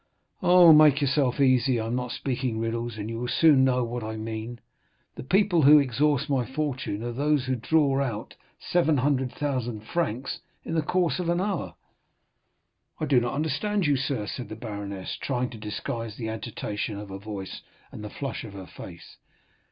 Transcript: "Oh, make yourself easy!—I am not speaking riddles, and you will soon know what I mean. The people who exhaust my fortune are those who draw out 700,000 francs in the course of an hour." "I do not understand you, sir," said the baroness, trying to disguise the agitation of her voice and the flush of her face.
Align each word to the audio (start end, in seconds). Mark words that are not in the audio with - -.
"Oh, 0.41 0.73
make 0.73 0.99
yourself 0.99 1.39
easy!—I 1.39 1.85
am 1.85 1.93
not 1.95 2.11
speaking 2.11 2.57
riddles, 2.59 2.97
and 2.97 3.07
you 3.07 3.19
will 3.19 3.27
soon 3.27 3.63
know 3.63 3.83
what 3.83 4.03
I 4.03 4.15
mean. 4.15 4.59
The 5.13 5.21
people 5.21 5.61
who 5.61 5.77
exhaust 5.77 6.27
my 6.27 6.43
fortune 6.43 7.03
are 7.03 7.11
those 7.11 7.45
who 7.45 7.55
draw 7.55 8.01
out 8.01 8.33
700,000 8.59 9.81
francs 9.81 10.39
in 10.63 10.73
the 10.73 10.81
course 10.81 11.19
of 11.19 11.29
an 11.29 11.39
hour." 11.39 11.75
"I 12.99 13.05
do 13.05 13.19
not 13.19 13.35
understand 13.35 13.85
you, 13.85 13.95
sir," 13.95 14.25
said 14.25 14.49
the 14.49 14.55
baroness, 14.55 15.15
trying 15.17 15.51
to 15.51 15.59
disguise 15.59 16.15
the 16.17 16.29
agitation 16.29 16.97
of 16.97 17.09
her 17.09 17.19
voice 17.19 17.61
and 17.91 18.03
the 18.03 18.09
flush 18.09 18.43
of 18.43 18.53
her 18.53 18.65
face. 18.65 19.17